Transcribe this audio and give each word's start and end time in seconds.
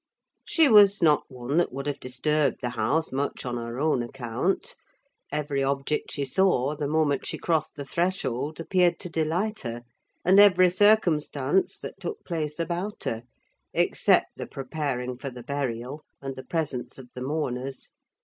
She 0.45 0.67
was 0.67 1.03
not 1.03 1.25
one 1.29 1.57
that 1.57 1.71
would 1.71 1.85
have 1.85 1.99
disturbed 1.99 2.61
the 2.61 2.69
house 2.71 3.11
much 3.11 3.45
on 3.45 3.57
her 3.57 3.79
own 3.79 4.01
account. 4.01 4.75
Every 5.31 5.61
object 5.63 6.11
she 6.13 6.25
saw, 6.25 6.75
the 6.75 6.87
moment 6.87 7.27
she 7.27 7.37
crossed 7.37 7.75
the 7.75 7.85
threshold, 7.85 8.59
appeared 8.59 8.97
to 9.01 9.11
delight 9.11 9.59
her; 9.59 9.83
and 10.25 10.39
every 10.39 10.71
circumstance 10.71 11.77
that 11.77 11.99
took 11.99 12.25
place 12.25 12.57
about 12.59 13.03
her: 13.03 13.21
except 13.75 14.37
the 14.37 14.47
preparing 14.47 15.19
for 15.19 15.29
the 15.29 15.43
burial, 15.43 16.01
and 16.19 16.35
the 16.35 16.45
presence 16.45 16.97
of 16.97 17.09
the 17.13 17.21
mourners. 17.21 17.91